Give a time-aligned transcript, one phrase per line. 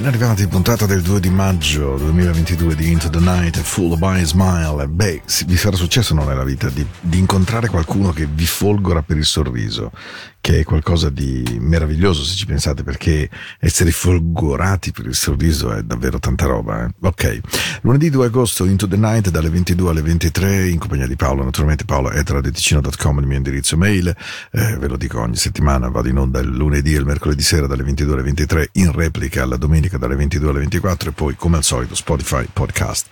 [0.00, 4.24] Ben arrivati, puntata del 2 di maggio 2022 di Into the Night, Full of My
[4.24, 4.88] Smile.
[4.88, 9.18] Beh, vi sarà successo non nella vita di, di incontrare qualcuno che vi folgora per
[9.18, 9.92] il sorriso,
[10.40, 15.82] che è qualcosa di meraviglioso se ci pensate, perché essere folgorati per il sorriso è
[15.82, 16.86] davvero tanta roba.
[16.86, 16.94] Eh?
[17.00, 17.40] Ok,
[17.82, 21.84] lunedì 2 agosto Into the Night dalle 22 alle 23 in compagnia di Paolo, naturalmente
[21.84, 24.08] paolo paolo.etradeticino.com il mio indirizzo mail,
[24.52, 27.66] eh, ve lo dico ogni settimana, vado in onda il lunedì e il mercoledì sera
[27.66, 31.56] dalle 22 alle 23 in replica la domenica dalle 22 alle 24 e poi come
[31.56, 33.08] al solito Spotify Podcast.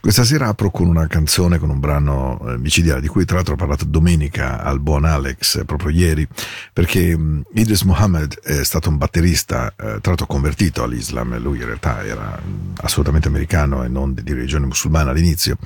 [0.00, 3.54] Questa sera apro con una canzone, con un brano eh, micidiale, di cui tra l'altro
[3.54, 6.26] ho parlato domenica al buon Alex eh, proprio ieri,
[6.72, 11.58] perché mh, mm, Idris Muhammad è stato un batterista, eh, tra l'altro convertito all'Islam, lui
[11.58, 15.56] in realtà era mh, mm, assolutamente americano e non di, di religione musulmana all'inizio,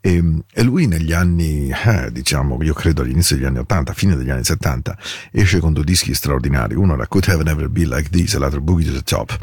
[0.00, 4.16] e, mh, e lui negli anni, eh, diciamo, io credo all'inizio degli anni 80, fine
[4.16, 4.98] degli anni 70,
[5.30, 8.60] esce con due dischi straordinari, uno era Could Have Never Be Like This e l'altro
[8.60, 9.38] Boogie to the Top,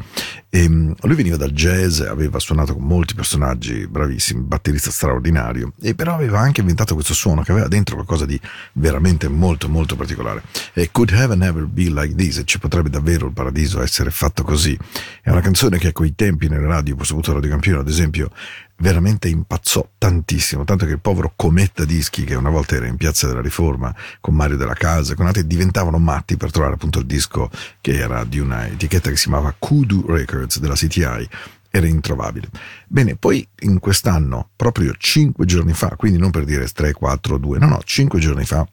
[0.50, 5.96] e, lui veniva dal jazz, aveva suonato con molti personaggi bravissimi, un batterista straordinario, e
[5.96, 8.40] però aveva anche inventato questo suono che aveva dentro qualcosa di
[8.74, 10.44] veramente molto molto particolare.
[10.74, 12.40] E Could Heaven Ever Be Like This?
[12.40, 14.78] E ci potrebbe davvero il paradiso essere fatto così?
[15.22, 18.30] È una canzone che a quei tempi nelle radio, soprattutto Radio Campione ad esempio,
[18.78, 23.28] veramente impazzò tantissimo, tanto che il povero Cometta Dischi, che una volta era in Piazza
[23.28, 27.50] della Riforma con Mario della Casa, con altri, diventavano matti per trovare appunto il disco
[27.80, 31.30] che era di una etichetta che si chiamava Kudu Records della CTI
[31.76, 32.50] era introvabile.
[32.88, 37.58] Bene, poi in quest'anno, proprio cinque giorni fa, quindi non per dire 3, 4, 2,
[37.58, 38.64] no, no, cinque giorni fa,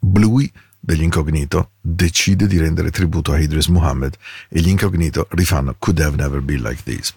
[0.00, 0.50] Bluey
[0.84, 4.16] degli Incognito decide di rendere tributo a Idris Muhammad
[4.48, 7.14] e gli Incognito rifanno Could Have Never Been Like This.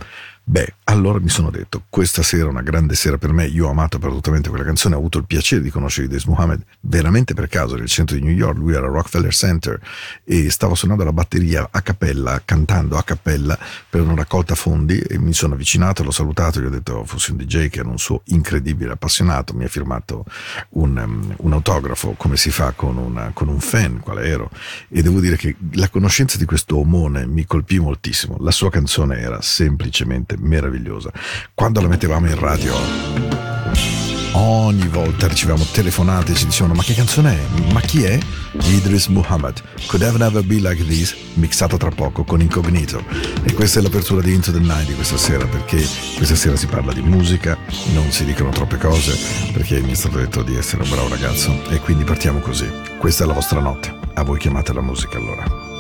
[0.48, 3.72] Beh, allora mi sono detto, questa sera è una grande sera per me, io ho
[3.72, 7.76] amato perdutamente quella canzone, ho avuto il piacere di conoscere Idris Muhammad veramente per caso
[7.76, 9.80] nel centro di New York, lui era a Rockefeller Center
[10.24, 13.58] e stavo suonando la batteria a cappella, cantando a cappella
[13.90, 17.38] per una raccolta fondi e mi sono avvicinato, l'ho salutato, gli ho detto fossi un
[17.38, 20.26] DJ che era un suo incredibile appassionato, mi ha firmato
[20.74, 24.50] un, um, un autografo come si fa con, una, con un fan, quale ero,
[24.90, 29.19] e devo dire che la conoscenza di questo omone mi colpì moltissimo, la sua canzone
[29.19, 31.12] era semplicemente meravigliosa.
[31.54, 34.05] Quando la mettevamo in radio,
[34.38, 37.72] ogni volta ricevevamo telefonate e ci dicevano ma che canzone è?
[37.72, 38.20] Ma chi è?
[38.64, 39.62] Idris Muhammad.
[39.88, 43.04] Could Have Never Be Like This, mixato tra poco con Incognito.
[43.44, 45.86] E questa è l'apertura di Into the Night di questa sera, perché
[46.16, 47.58] questa sera si parla di musica,
[47.94, 49.18] non si dicono troppe cose,
[49.52, 52.70] perché mi è stato detto di essere un bravo ragazzo, e quindi partiamo così.
[52.98, 53.94] Questa è la vostra notte.
[54.14, 55.75] A voi chiamate la musica allora.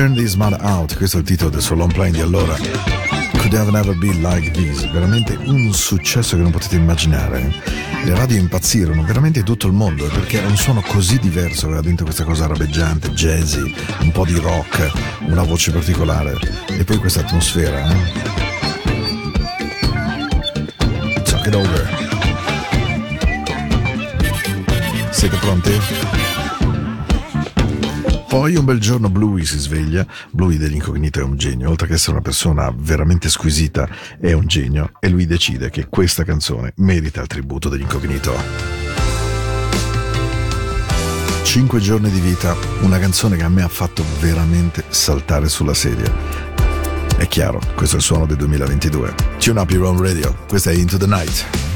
[0.00, 2.56] Turn This Man Out, questo è il titolo del suo long play di allora.
[2.56, 7.52] Could Have Never Be Like This, veramente un successo che non potete immaginare.
[8.04, 12.06] Le radio impazzirono veramente tutto il mondo perché era un suono così diverso, aveva dentro
[12.06, 14.90] questa cosa arabeggiante, jazzy, un po' di rock,
[15.26, 16.34] una voce particolare
[16.66, 17.90] e poi questa atmosfera.
[17.90, 17.96] Eh?
[21.24, 22.08] Talk it over.
[25.10, 26.19] Siete pronti?
[28.30, 32.12] Poi un bel giorno Bluey si sveglia, Bluey dell'incognito è un genio, oltre che essere
[32.12, 33.88] una persona veramente squisita
[34.20, 38.32] è un genio e lui decide che questa canzone merita il tributo dell'incognito.
[41.42, 46.14] Cinque giorni di vita, una canzone che a me ha fatto veramente saltare sulla sedia.
[47.16, 49.12] È chiaro, questo è il suono del 2022.
[49.40, 51.69] Tune up your own radio, questa è Into the Night.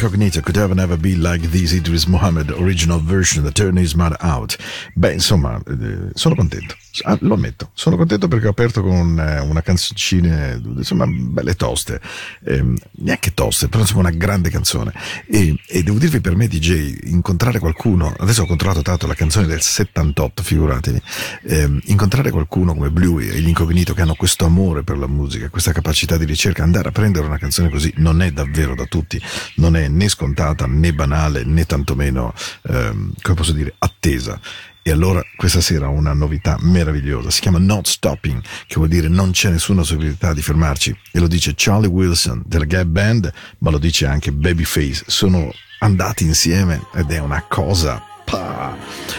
[0.00, 0.40] Incognito.
[0.40, 1.74] Could Ever Never Be Like This?
[1.74, 4.56] Idris Muhammad Original Version The Turn Is Mad Out.
[4.96, 6.79] Beh, insomma, eh, sono contento.
[7.02, 12.00] Ah, lo ammetto, sono contento perché ho aperto con eh, una canzoncina, insomma, belle toste,
[12.44, 12.64] eh,
[12.98, 14.92] neanche toste, però insomma una grande canzone.
[15.26, 19.46] E, e, devo dirvi per me DJ, incontrare qualcuno, adesso ho controllato tanto la canzone
[19.46, 21.02] del 78, figuratevi,
[21.44, 25.48] eh, incontrare qualcuno come Bluey e gli Incognito che hanno questo amore per la musica,
[25.48, 29.20] questa capacità di ricerca, andare a prendere una canzone così non è davvero da tutti,
[29.56, 34.40] non è né scontata né banale né tantomeno, ehm, come posso dire, attesa.
[34.82, 39.08] E allora questa sera ho una novità meravigliosa, si chiama Not Stopping, che vuol dire
[39.08, 40.96] non c'è nessuna possibilità di fermarci.
[41.12, 45.04] E lo dice Charlie Wilson della Gap Band, ma lo dice anche Babyface.
[45.06, 48.09] Sono andati insieme ed è una cosa...
[48.30, 48.76] Pa!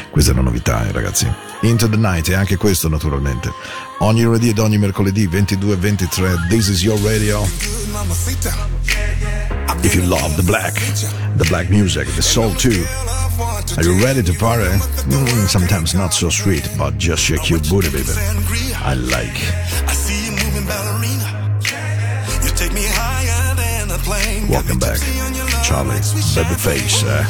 [0.10, 1.32] Questa è una novità, eh, ragazzi.
[1.62, 3.52] Into the Night e anche questo naturalmente.
[4.00, 7.44] Ogni lunedì ed ogni mercoledì 22 e 23, This is your radio.
[9.84, 10.74] If you love the black,
[11.38, 12.86] the black music, the soul too.
[13.78, 14.70] Are you ready to party?
[15.08, 18.12] Mm, sometimes not so sweet, but just shake your booty, baby.
[18.84, 19.38] I like.
[19.88, 21.60] I see you moving ballerina.
[22.44, 24.48] You take me higher than a plane.
[24.48, 25.00] Welcome back,
[25.64, 26.00] Charlie.
[26.36, 27.04] Babyface.
[27.04, 27.26] Uh.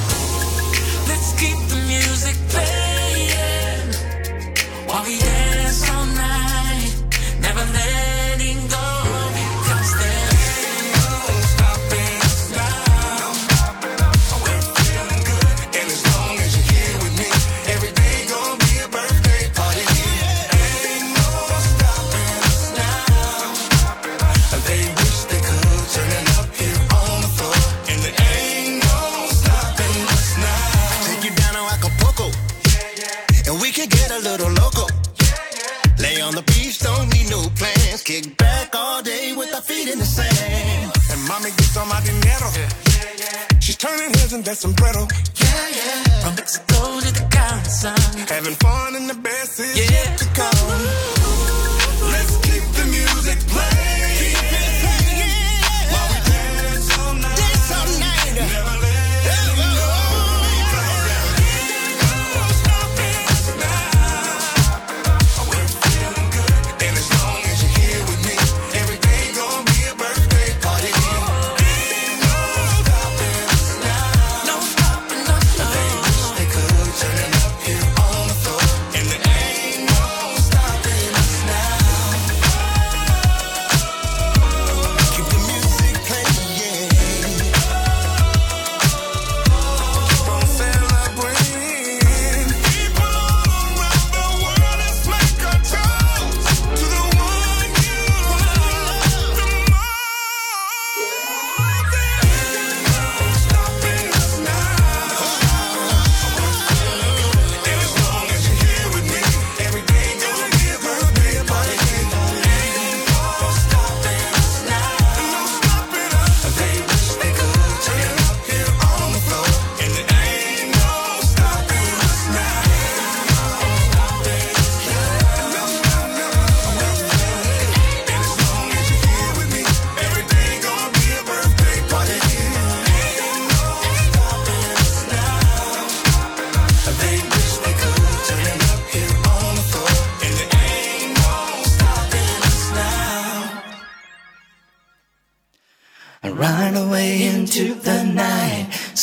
[1.08, 1.61] Let's keep
[4.91, 5.20] Why?
[44.52, 45.31] Turning heads in that sombrero.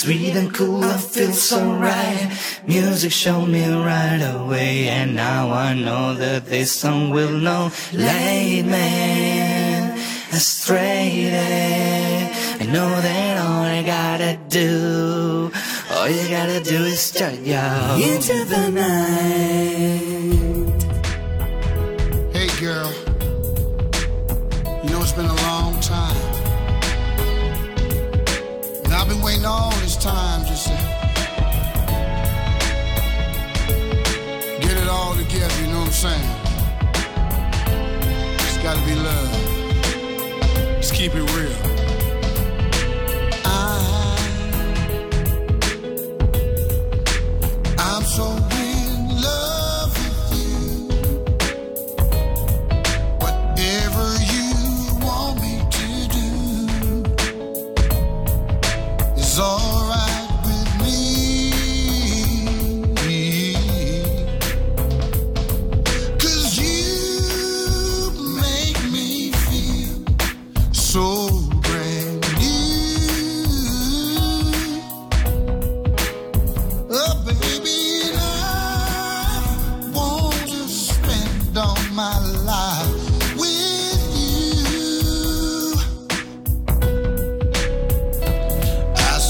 [0.09, 2.33] Sweet and cool, I feel so right.
[2.67, 7.71] Music showed me right away, and now I know that this song will know.
[7.93, 9.99] Late man,
[10.33, 11.29] astray.
[12.59, 15.53] I know that all I gotta do,
[15.93, 17.59] all you gotta do is turn your
[18.01, 20.09] into the night.
[22.33, 22.91] Hey girl,
[24.83, 25.48] you know it's been a long
[29.09, 30.75] I've been waiting all this time just to
[34.61, 36.31] get it all together, you know what I'm saying?
[38.35, 39.33] It's gotta be love.
[40.75, 41.57] Let's keep it real.
[43.47, 44.19] I,
[47.79, 48.48] I'm so so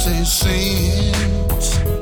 [0.08, 1.97] say sins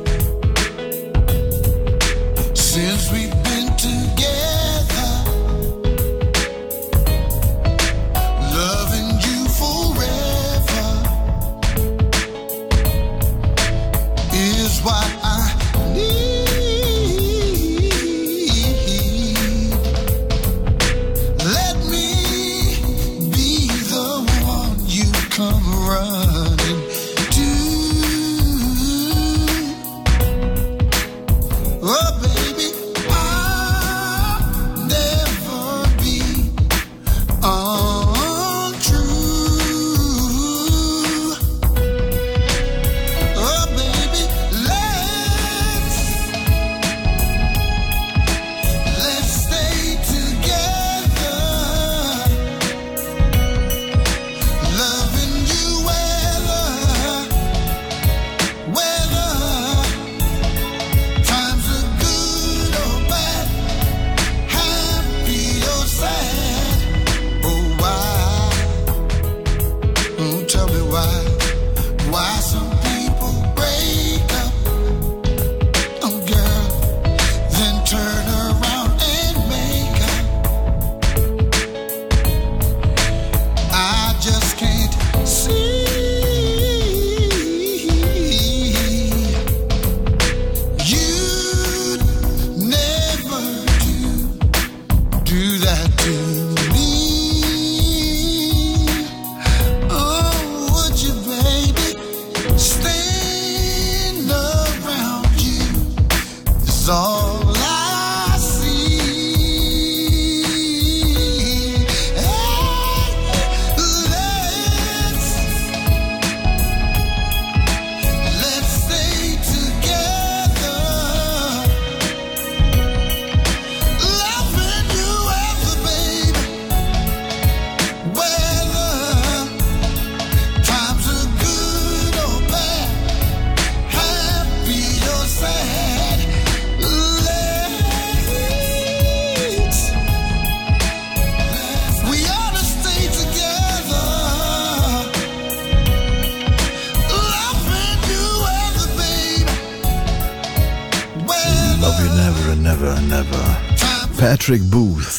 [154.49, 154.71] Electric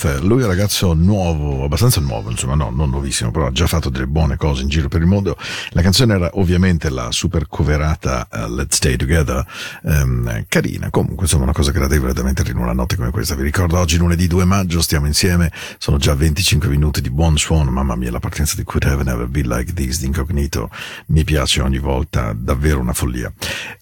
[0.08, 3.68] Booth, lui è un ragazzo nuovo, abbastanza nuovo, insomma, no, non nuovissimo, però ha già
[3.68, 5.38] fatto delle buone cose in giro per il mondo.
[5.72, 9.46] La canzone era ovviamente la super coverata uh, Let's Stay Together,
[9.82, 13.36] um, carina, comunque insomma una cosa gradevole da mettere in una notte come questa.
[13.36, 17.70] Vi ricordo oggi lunedì 2 maggio, stiamo insieme, sono già 25 minuti di buon suono,
[17.72, 20.70] mamma mia la partenza di Could Have Never Be Like This di Incognito
[21.08, 23.32] mi piace ogni volta, davvero una follia.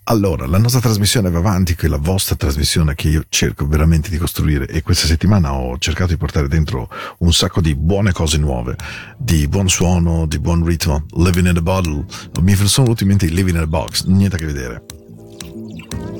[0.07, 4.09] Allora, la nostra trasmissione va avanti, che è la vostra trasmissione che io cerco veramente
[4.09, 8.37] di costruire e questa settimana ho cercato di portare dentro un sacco di buone cose
[8.37, 8.75] nuove,
[9.17, 12.05] di buon suono, di buon ritmo, living in a bottle,
[12.41, 14.83] mi sono venuti in mente i living in a box, niente a che vedere.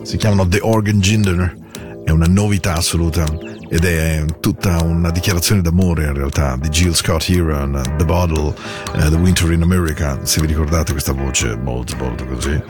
[0.04, 1.65] Si chiamano The Organ Ginder,
[2.06, 3.26] è una novità assoluta
[3.68, 8.54] ed è tutta una dichiarazione d'amore in realtà di Jill Scott Heron, The Bottle,
[8.94, 12.62] uh, The Winter in America, se vi ricordate questa voce molto molto così,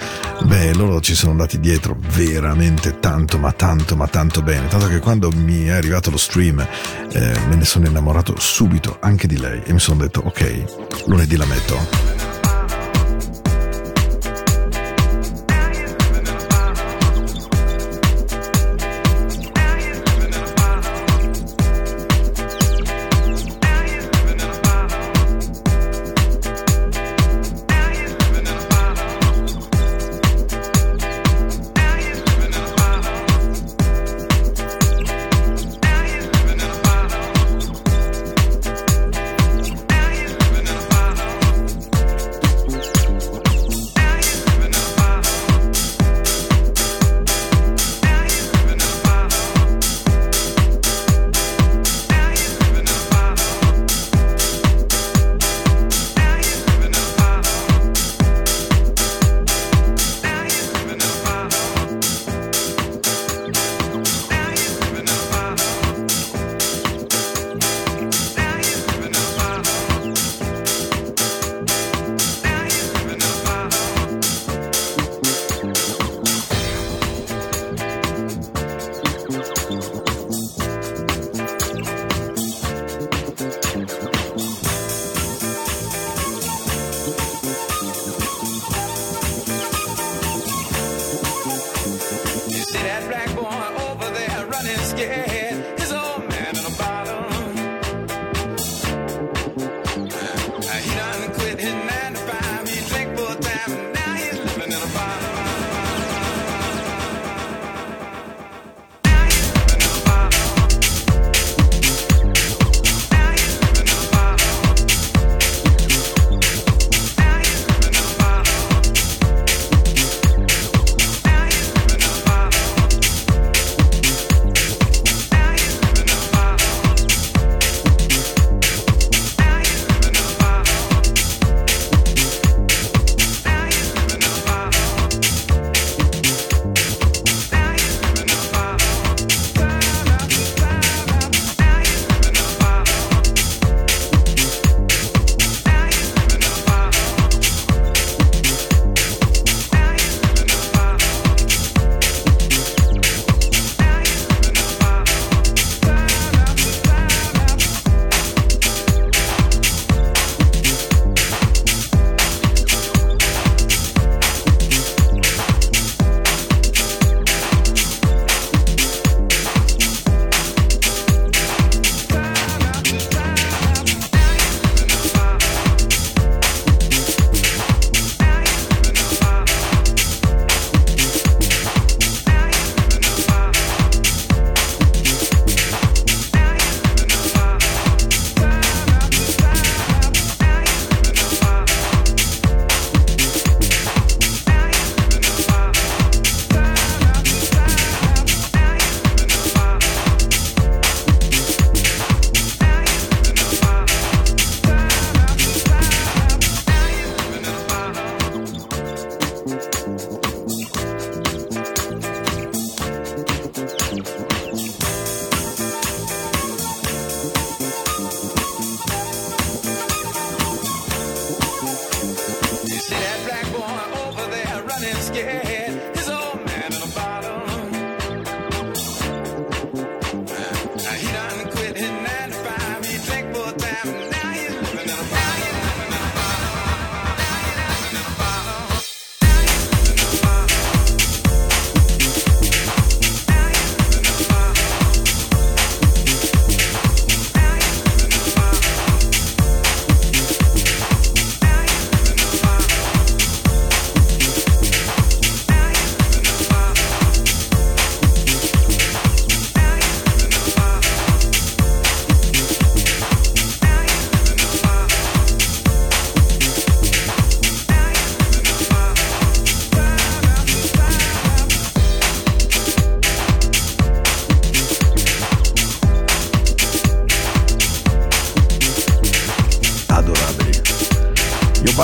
[0.45, 4.99] beh loro ci sono andati dietro veramente tanto ma tanto ma tanto bene, tanto che
[4.99, 6.65] quando mi è arrivato lo stream
[7.11, 11.35] eh, me ne sono innamorato subito anche di lei e mi sono detto ok, lunedì
[11.35, 12.14] la metto.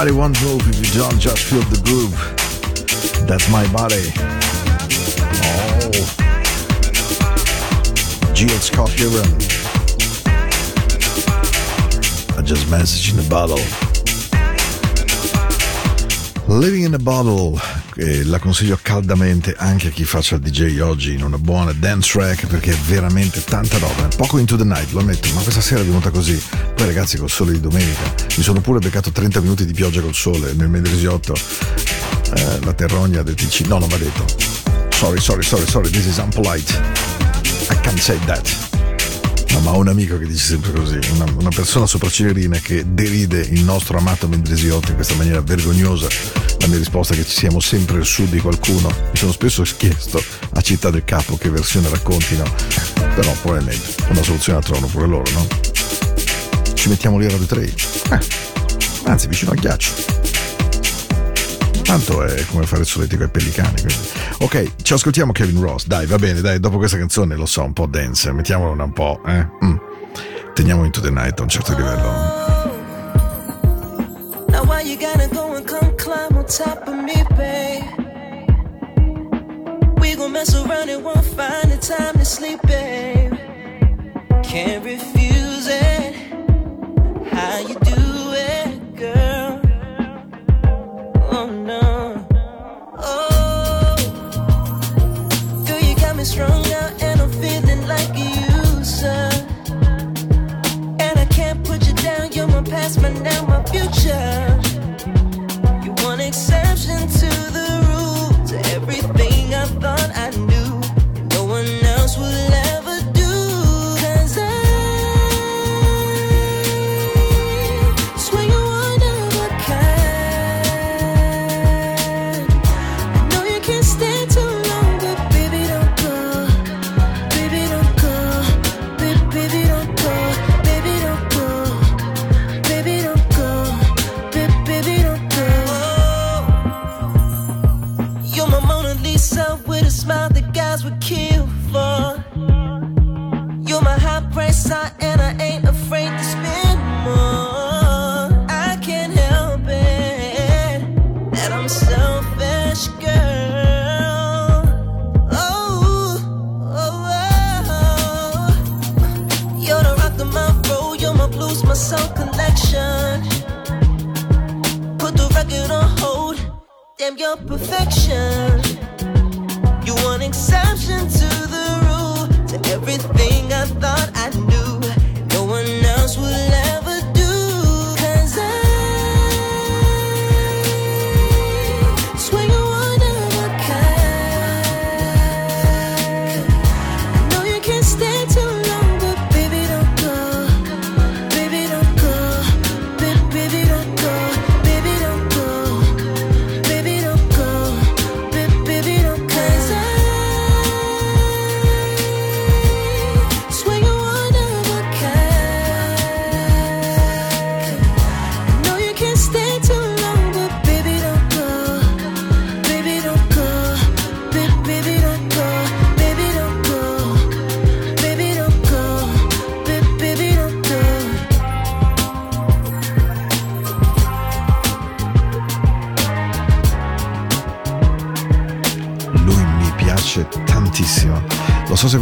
[0.02, 2.18] Body won't move if you don't just feel the groove.
[3.28, 4.12] That's my body.
[5.46, 5.92] Oh.
[8.34, 9.30] Jill Scott Heron.
[12.36, 13.62] I just message in a bottle.
[16.48, 17.62] Living in a Bottle,
[17.96, 22.12] eh, la consiglio caldamente anche a chi faccia il DJ oggi in una buona dance
[22.12, 24.08] track perché è veramente tanta roba.
[24.18, 26.42] Poco into the night, lo ammetto, ma questa sera è venuta così.
[26.82, 30.15] Poi ragazzi col sole di domenica mi sono pure beccato 30 minuti di pioggia col
[30.15, 31.36] sole nel Mendrisiotto,
[32.34, 33.67] eh, la terrogna del TC.
[33.67, 34.26] No, non va detto.
[34.89, 36.74] Sorry, sorry, sorry, sorry, this is unpolite.
[37.70, 38.52] I can't say that.
[39.52, 43.41] No, ma ho un amico che dice sempre così, una, una persona sopraccilerina che deride
[43.41, 46.08] il nostro amato Mendrisiotto in questa maniera vergognosa.
[46.62, 48.88] La mia risposta è che ci siamo sempre al sud di qualcuno.
[48.88, 50.20] Mi sono spesso chiesto
[50.54, 52.44] a Città del Capo che versione raccontino,
[53.13, 55.61] però probabilmente una soluzione la trovano pure loro, no?
[56.82, 57.62] Ci mettiamo lì a Radio 3.
[57.62, 58.20] Eh,
[59.04, 59.91] anzi, vicino al ghiaccio.
[61.84, 63.82] Tanto è come fare il solletico ai pellicani.
[63.82, 64.08] Quindi.
[64.39, 65.86] Ok, ci ascoltiamo Kevin Ross.
[65.86, 69.22] Dai, va bene, dai, dopo questa canzone lo so, un po' dance, mettiamola un po',
[69.28, 69.48] eh?
[69.63, 69.78] Mm.
[70.56, 72.10] Teniamo Into the Night a un certo livello.
[74.48, 77.86] Now why you gotta go and come climb on top of me, babe?
[80.00, 83.38] We gon' mess around and won't find the time to sleep, babe.
[84.41, 86.11] Can't refuse it.
[87.52, 89.60] How you do it, girl?
[91.32, 92.26] Oh no.
[92.98, 93.96] Oh,
[95.68, 99.30] girl, you got me strung out and I'm feeling like you, sir.
[101.02, 102.32] And I can't put you down.
[102.32, 104.58] You're my past, my now, my future.
[105.84, 107.10] You want exception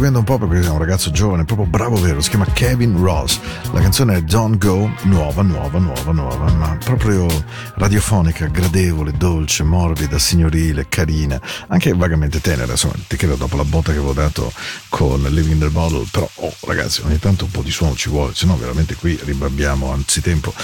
[0.00, 3.38] seguendo un po' perché è un ragazzo giovane, proprio bravo vero, si chiama Kevin Ross.
[3.70, 7.26] La canzone è Don't Go, nuova, nuova, nuova, nuova, ma proprio
[7.74, 13.92] radiofonica, gradevole, dolce, morbida, signorile, carina, anche vagamente tenera, insomma, ti credo dopo la botta
[13.92, 14.50] che avevo dato
[14.88, 18.08] con Living in the Bottle, però oh ragazzi, ogni tanto un po' di suono ci
[18.08, 20.54] vuole, se no veramente qui ribabbiamo anzitempo.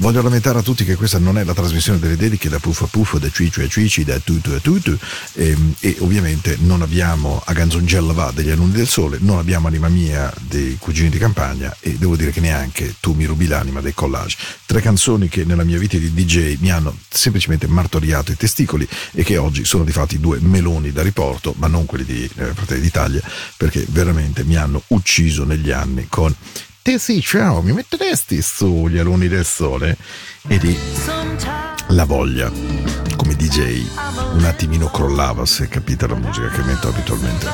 [0.00, 2.86] Voglio lamentare a tutti che questa non è la trasmissione delle dediche da puffo a
[2.86, 4.96] puffo, da ciuccio a ciucci, da tutu a tutu
[5.32, 9.88] e, e ovviamente non abbiamo a Ganzongella va degli alunni del sole, non abbiamo Anima
[9.88, 13.92] mia dei cugini di campagna e devo dire che neanche Tu mi rubi l'anima dei
[13.92, 14.36] collage.
[14.66, 19.24] Tre canzoni che nella mia vita di DJ mi hanno semplicemente martoriato i testicoli e
[19.24, 22.82] che oggi sono di fatti due meloni da riporto, ma non quelli di eh, Fratelli
[22.82, 23.20] d'Italia,
[23.56, 26.32] perché veramente mi hanno ucciso negli anni con
[26.88, 29.94] te sì, ciao, mi metteresti su gli alunni del sole?
[30.46, 30.74] E lì
[31.88, 32.50] la voglia,
[33.14, 33.84] come DJ,
[34.32, 37.46] un attimino crollava se capite la musica che metto abitualmente.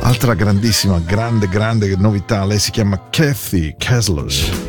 [0.00, 4.63] Altra grandissima, grande, grande novità, lei si chiama Kathy Keslers.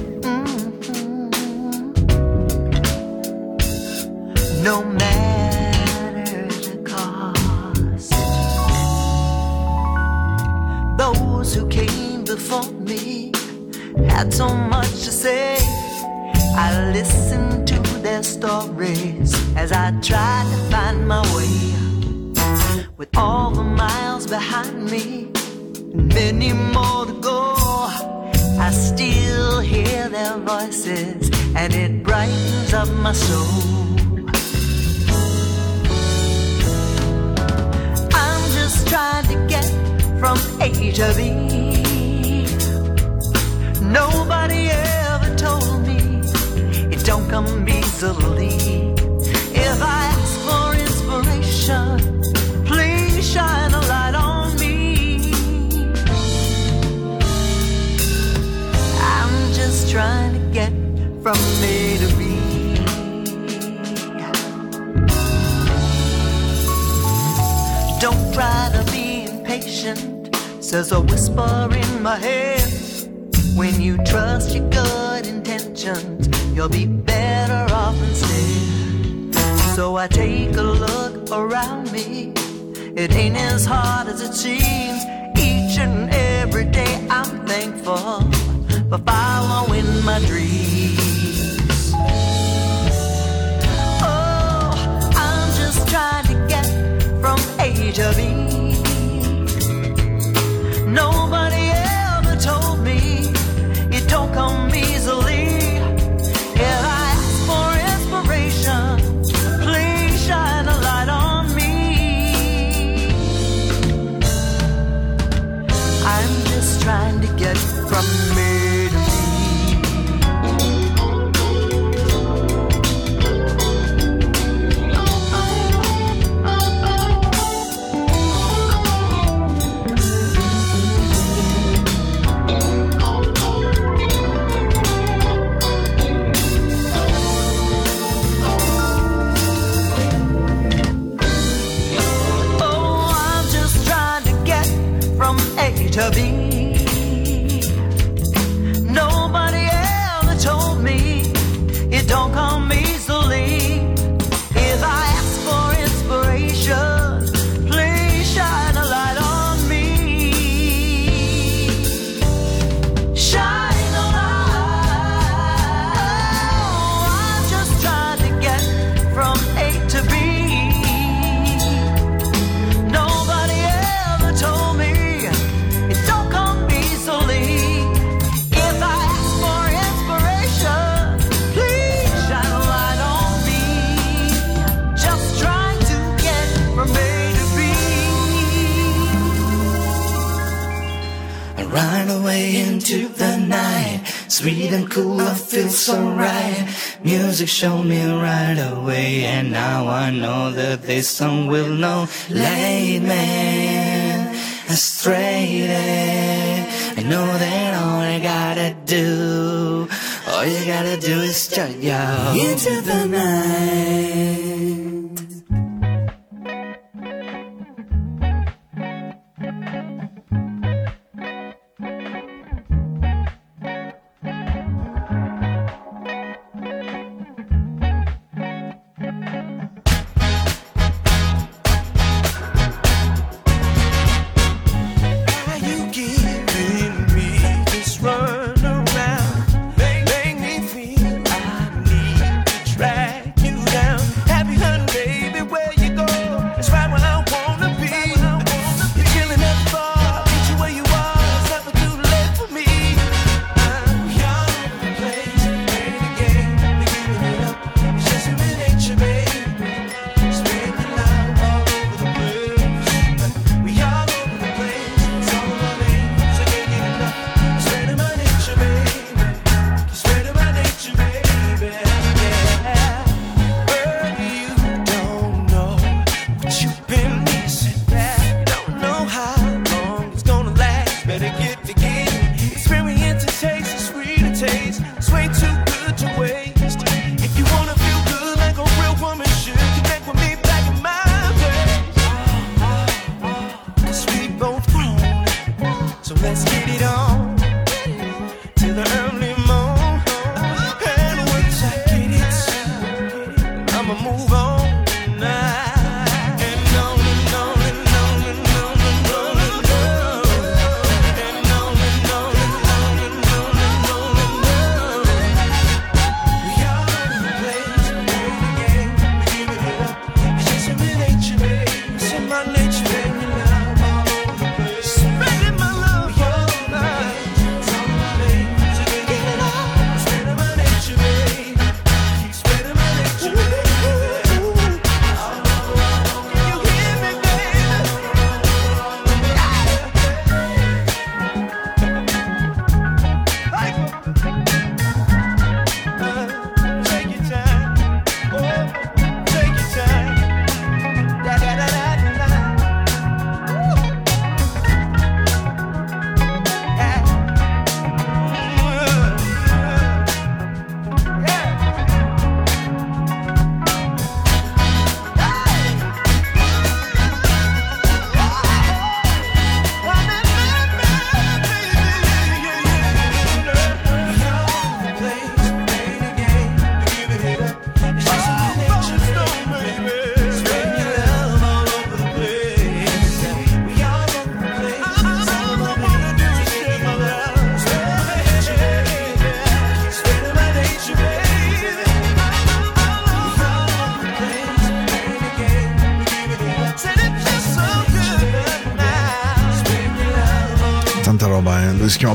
[197.56, 199.24] show me right away.
[199.24, 202.10] And now I know that this song will know.
[202.30, 203.55] Late man.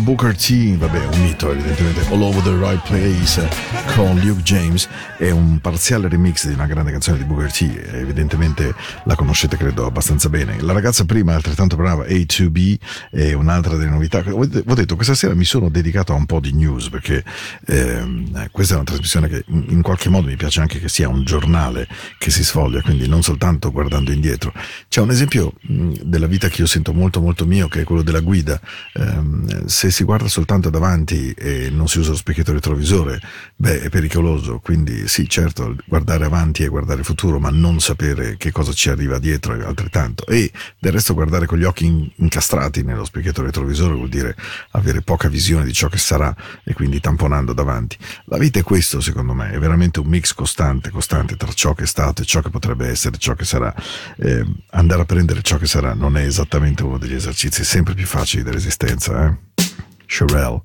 [0.01, 3.49] Booker T, vabbè, un mito evidentemente, All Over the Right Place
[3.95, 4.89] con Luke James,
[5.19, 8.75] è un parziale remix di una grande canzone di Booker T, evidentemente
[9.05, 10.61] la conoscete credo abbastanza bene.
[10.61, 12.77] La ragazza prima altrettanto brava, A2B,
[13.11, 14.23] è un'altra delle novità.
[14.27, 17.23] Ho detto, questa sera mi sono dedicato a un po' di news perché
[17.67, 21.25] ehm, questa è una trasmissione che in qualche modo mi piace anche che sia un
[21.25, 21.87] giornale
[22.19, 24.53] che si sfoglia, quindi non soltanto guardando indietro.
[24.89, 25.53] C'è un esempio
[26.03, 28.61] della vita che io sento molto molto mio, che è quello della guida.
[28.93, 33.20] Eh, se si guarda soltanto davanti e non si usa lo specchietto retrovisore,
[33.57, 34.61] beh, è pericoloso.
[34.61, 38.89] Quindi sì, certo, guardare avanti e guardare il futuro, ma non sapere che cosa ci
[38.91, 40.26] arriva dietro è altrettanto.
[40.26, 44.37] E del resto guardare con gli occhi incastrati nello specchietto retrovisore vuol dire
[44.72, 47.97] avere poca visione di ciò che sarà e quindi tamponando davanti.
[48.26, 51.85] La vita è questo, secondo me, è veramente un mix costante, costante tra ciò che
[51.85, 53.74] è stato e ciò che potrebbe essere, ciò che sarà.
[54.16, 58.05] Eh, andare a prendere ciò che sarà non è esattamente uno degli esercizi sempre più
[58.05, 59.64] facili dell'esistenza, eh?
[60.07, 60.61] Sherelle,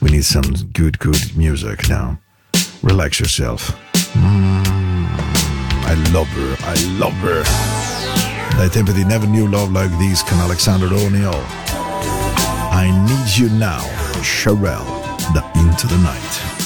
[0.00, 2.18] we need some good, good music now.
[2.82, 3.74] Relax yourself.
[4.18, 5.06] Mm,
[5.86, 7.42] I love her, I love her.
[8.56, 11.42] Dai tempi di Never Knew Love Like This con Alexander O'Neill.
[12.70, 13.80] I Need You Now,
[14.20, 14.84] Sherelle,
[15.32, 16.63] da Into the Night.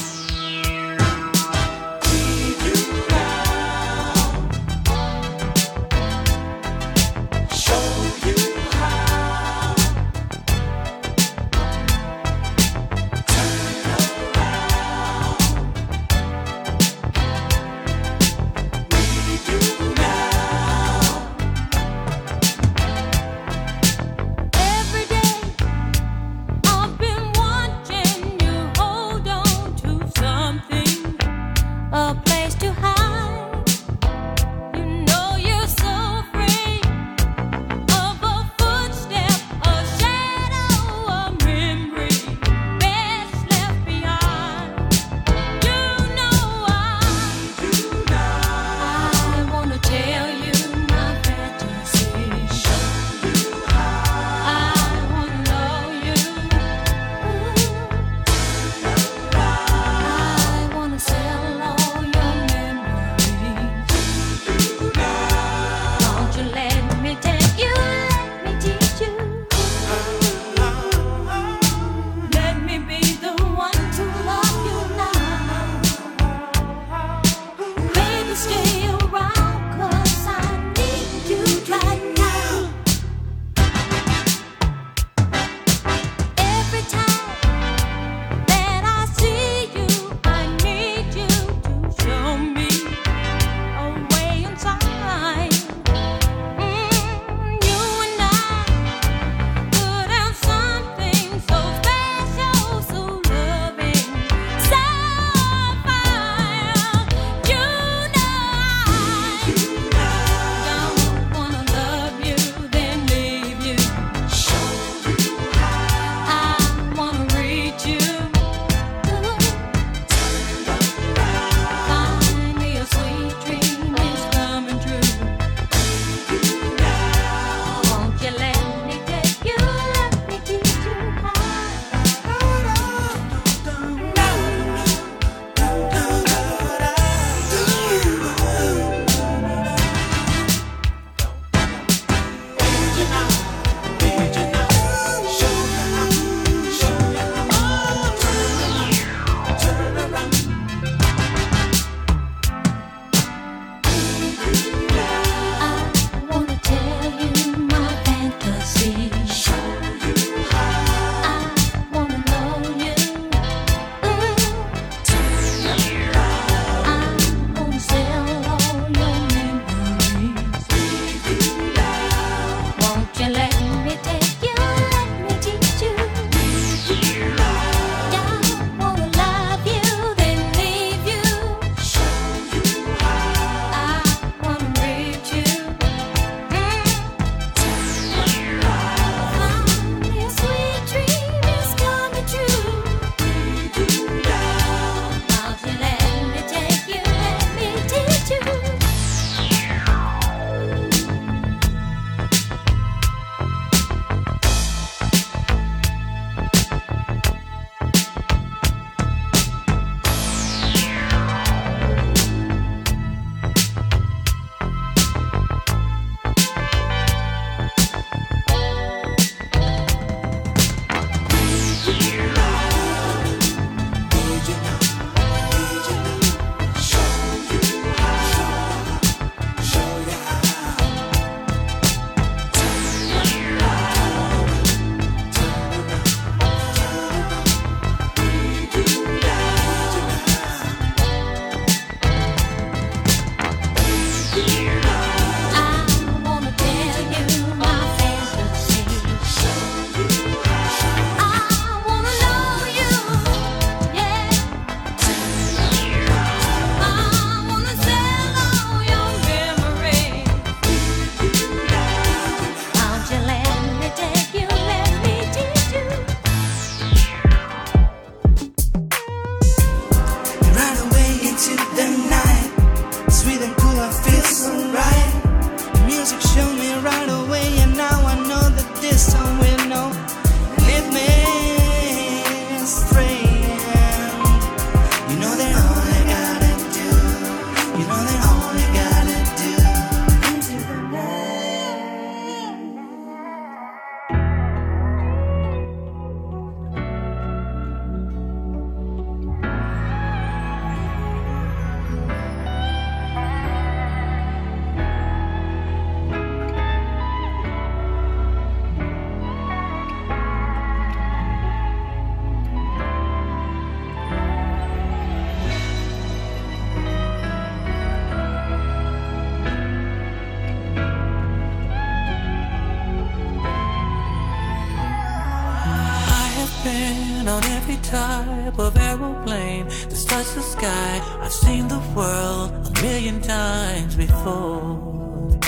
[328.51, 331.01] Type of aeroplane that's touched the sky.
[331.21, 335.39] I've seen the world a million times before.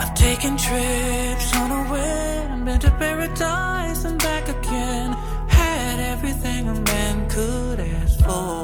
[0.00, 5.12] I've taken trips on a whim, been to paradise and back again.
[5.48, 8.62] Had everything a man could ask for.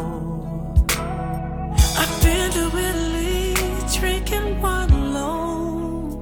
[2.00, 3.54] I've been to Italy,
[3.98, 6.20] drinking wine alone.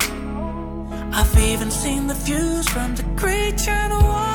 [1.12, 4.25] I've even seen the views from the Great Channel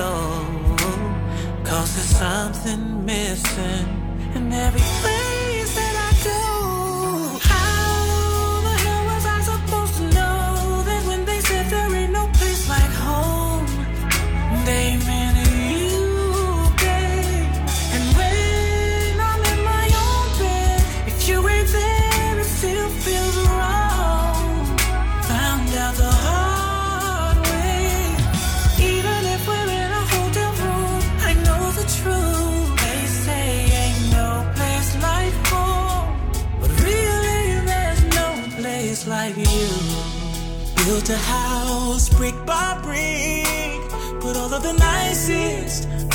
[1.96, 3.88] there's something missing
[4.36, 4.87] in every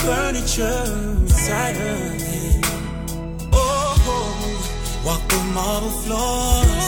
[0.04, 0.84] furniture
[1.30, 2.66] it.
[3.52, 3.94] Oh,
[5.06, 6.86] walk through marble floors,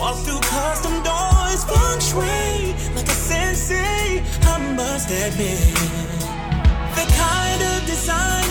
[0.00, 4.24] walk through custom doors, feng shui like a sensei.
[4.52, 5.60] I must admit,
[6.96, 8.47] the kind of design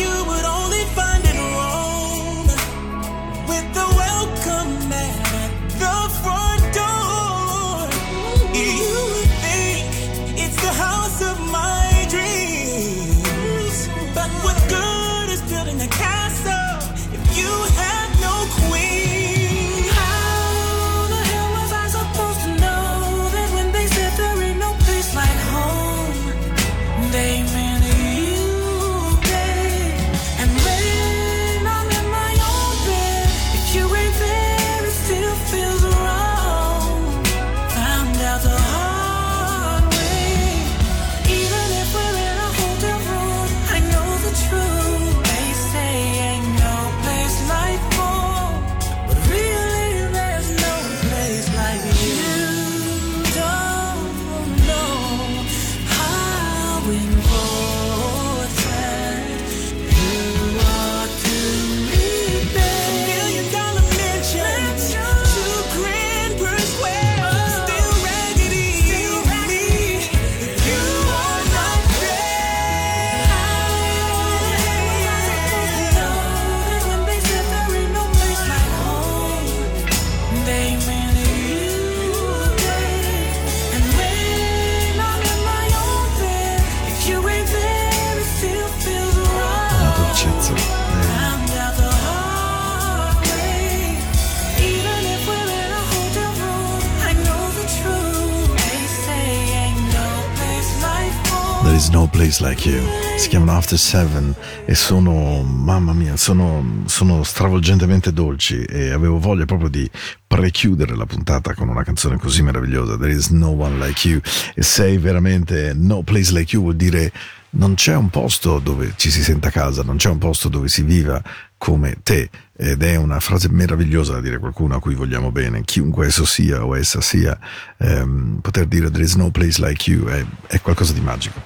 [101.77, 101.85] home.
[101.85, 102.81] There is no place like you.
[103.17, 104.33] Si chiamano After Seven
[104.65, 109.89] e sono, mamma mia, sono, sono stravolgentemente dolci e avevo voglia proprio di
[110.25, 112.97] prechiudere la puntata con una canzone così meravigliosa.
[112.97, 114.19] There is no one like you.
[114.55, 117.11] E sei veramente no place like you vuol dire
[117.57, 120.67] non c'è un posto dove ci si senta a casa, non c'è un posto dove
[120.67, 121.21] si viva
[121.57, 122.29] come te.
[122.55, 126.25] Ed è una frase meravigliosa da dire a qualcuno a cui vogliamo bene, chiunque esso
[126.25, 127.37] sia o essa sia,
[127.77, 131.41] ehm, poter dire there is no place like you è, è qualcosa di magico.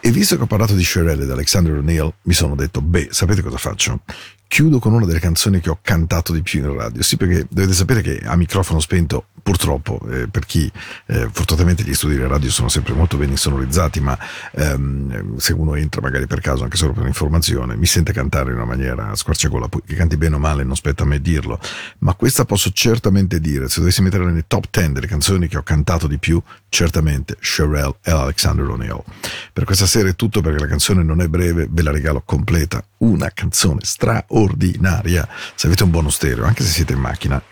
[0.00, 3.42] E visto che ho parlato di Sherelle ed Alexander O'Neill, mi sono detto, beh, sapete
[3.42, 4.00] cosa faccio?
[4.50, 7.04] Chiudo con una delle canzoni che ho cantato di più in radio.
[7.04, 10.68] Sì, perché dovete sapere che a microfono spento, purtroppo, eh, per chi
[11.06, 14.18] eh, fortunatamente gli studi di radio sono sempre molto ben insonorizzati, ma
[14.50, 18.56] ehm, se uno entra magari per caso, anche solo per informazione, mi sente cantare in
[18.56, 21.60] una maniera squarciagola, che canti bene o male non spetta a me dirlo,
[21.98, 25.62] ma questa posso certamente dire, se dovessi mettere nelle top 10 delle canzoni che ho
[25.62, 29.04] cantato di più, certamente Sherelle e Alexander O'Neill.
[29.52, 32.82] Per questa sera è tutto perché la canzone non è breve, ve la regalo completa,
[33.00, 35.28] una canzone straordinaria.
[35.54, 37.42] Se avete un buono stereo, anche se siete in macchina,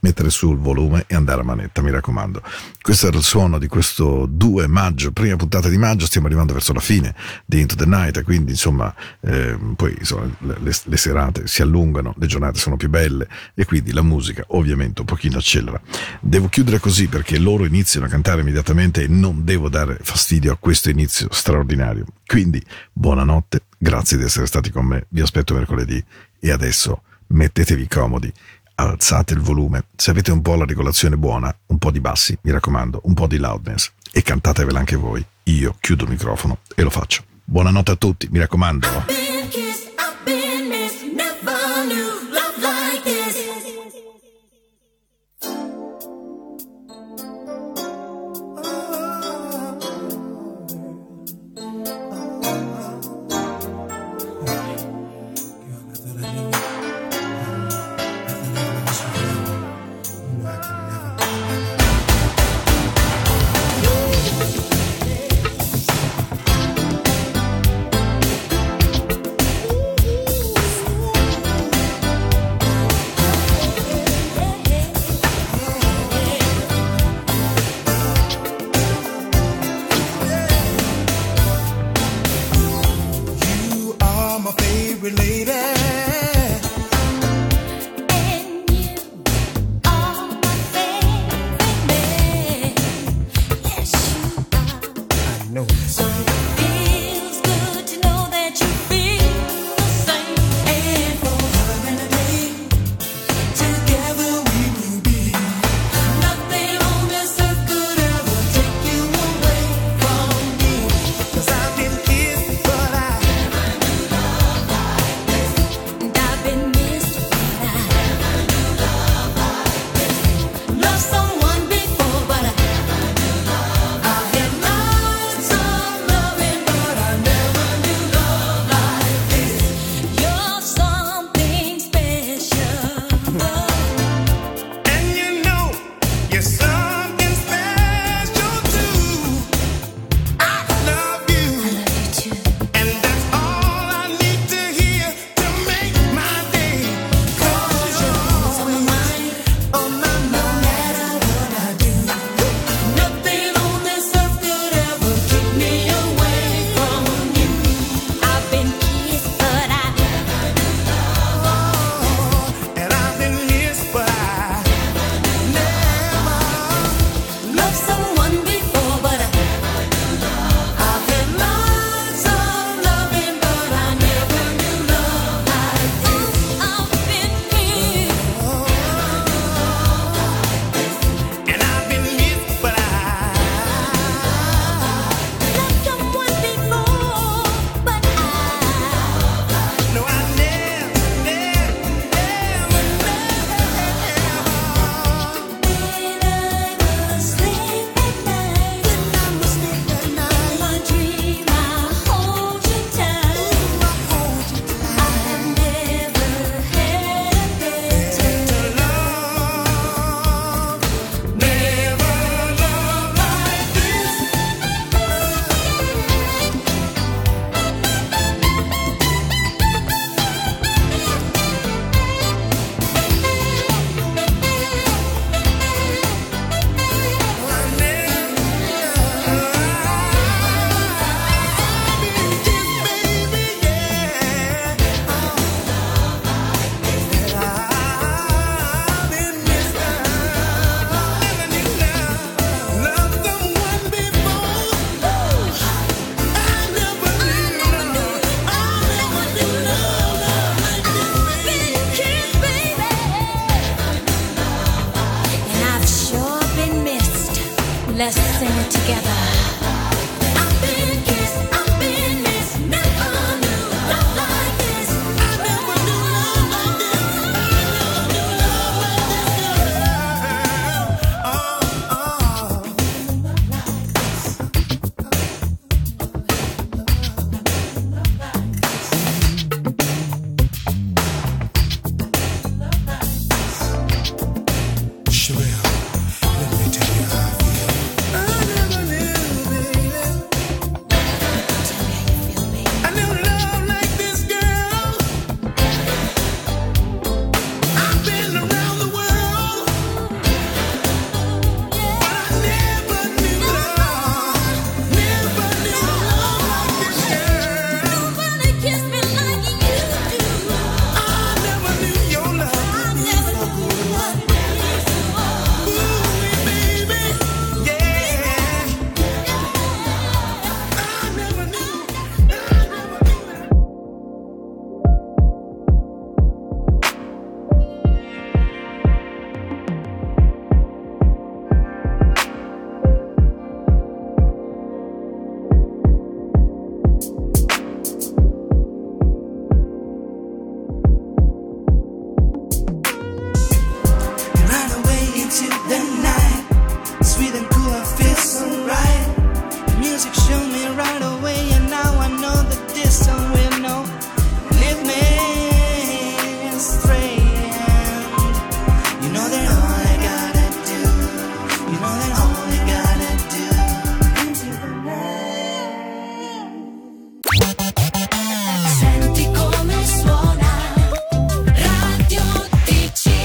[0.00, 2.42] mettere su il volume e andare a manetta, mi raccomando.
[2.80, 6.72] Questo era il suono di questo 2 maggio, prima puntata di maggio, stiamo arrivando verso
[6.72, 7.14] la fine
[7.44, 12.26] di Into the Night, quindi insomma, eh, poi insomma, le- le serate si allungano, le
[12.26, 15.80] giornate sono più belle e quindi la musica ovviamente un pochino accelera.
[16.20, 20.56] Devo chiudere così perché loro iniziano a cantare immediatamente e non devo dare fastidio a
[20.56, 22.06] questo inizio straordinario.
[22.26, 26.04] Quindi buonanotte, grazie di essere stati con me, vi aspetto mercoledì
[26.38, 28.30] e adesso mettetevi comodi
[28.74, 29.84] alzate il volume.
[29.96, 33.26] Se avete un po' la regolazione buona, un po' di bassi, mi raccomando, un po'
[33.26, 33.92] di loudness.
[34.12, 35.24] e cantatevela anche voi.
[35.44, 37.22] Io chiudo il microfono e lo faccio.
[37.44, 39.19] Buonanotte a tutti, mi raccomando.